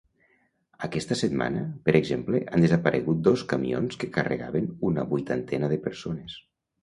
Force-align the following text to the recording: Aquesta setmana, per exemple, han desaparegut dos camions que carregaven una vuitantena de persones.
Aquesta 0.85 1.17
setmana, 1.19 1.59
per 1.89 1.93
exemple, 1.99 2.39
han 2.55 2.65
desaparegut 2.65 3.21
dos 3.27 3.43
camions 3.53 3.99
que 4.05 4.09
carregaven 4.15 4.67
una 4.91 5.07
vuitantena 5.15 5.73
de 5.75 5.81
persones. 5.87 6.41